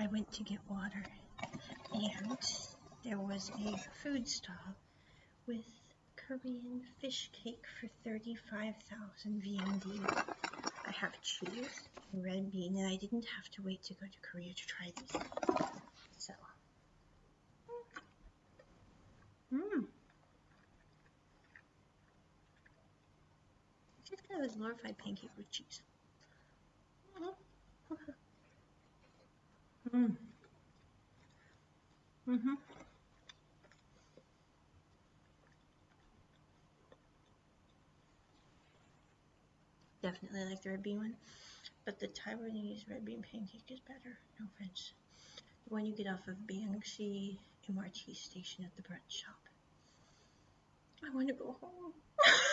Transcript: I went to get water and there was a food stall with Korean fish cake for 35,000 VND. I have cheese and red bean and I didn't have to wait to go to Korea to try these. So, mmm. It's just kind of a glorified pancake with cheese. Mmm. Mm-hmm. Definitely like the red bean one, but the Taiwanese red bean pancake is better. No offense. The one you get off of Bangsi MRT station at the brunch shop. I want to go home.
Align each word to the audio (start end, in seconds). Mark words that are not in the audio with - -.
I 0.00 0.06
went 0.08 0.32
to 0.32 0.42
get 0.42 0.58
water 0.68 1.04
and 1.92 2.38
there 3.04 3.18
was 3.18 3.50
a 3.64 3.76
food 4.02 4.28
stall 4.28 4.74
with 5.46 5.64
Korean 6.16 6.82
fish 7.00 7.30
cake 7.32 7.62
for 7.80 7.88
35,000 8.04 9.42
VND. 9.42 10.24
I 10.86 10.90
have 10.90 11.12
cheese 11.22 11.88
and 12.12 12.24
red 12.24 12.50
bean 12.50 12.76
and 12.76 12.86
I 12.88 12.96
didn't 12.96 13.24
have 13.36 13.48
to 13.52 13.62
wait 13.62 13.82
to 13.84 13.94
go 13.94 14.06
to 14.06 14.28
Korea 14.30 14.52
to 14.52 14.66
try 14.66 14.92
these. 14.96 15.22
So, 16.18 16.32
mmm. 19.54 19.84
It's 24.00 24.10
just 24.10 24.28
kind 24.28 24.44
of 24.44 24.50
a 24.50 24.58
glorified 24.58 24.98
pancake 24.98 25.30
with 25.36 25.50
cheese. 25.50 25.82
Mmm. 29.94 30.16
Mm-hmm. 32.28 32.54
Definitely 40.02 40.44
like 40.46 40.62
the 40.62 40.70
red 40.70 40.82
bean 40.82 40.98
one, 40.98 41.14
but 41.84 42.00
the 42.00 42.08
Taiwanese 42.08 42.90
red 42.90 43.04
bean 43.04 43.22
pancake 43.22 43.70
is 43.70 43.78
better. 43.80 44.18
No 44.40 44.46
offense. 44.56 44.94
The 45.68 45.74
one 45.74 45.86
you 45.86 45.94
get 45.94 46.08
off 46.08 46.26
of 46.26 46.34
Bangsi 46.50 47.38
MRT 47.70 48.16
station 48.16 48.64
at 48.64 48.74
the 48.74 48.82
brunch 48.82 48.98
shop. 49.08 49.38
I 51.06 51.14
want 51.14 51.28
to 51.28 51.34
go 51.34 51.56
home. 51.60 51.92